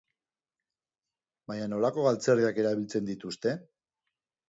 Baina 1.53 1.69
nolako 1.75 2.09
galtzerdiak 2.09 2.65
erabiltzen 2.67 3.15
dituzte? 3.15 3.59